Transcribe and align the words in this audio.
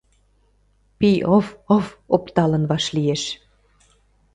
Пий 0.99 1.17
ов-ов! 1.35 1.85
опталын 2.15 2.63
вашлиеш. 2.71 3.23